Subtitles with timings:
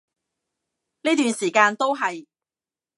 [1.03, 2.25] 呢段時間都係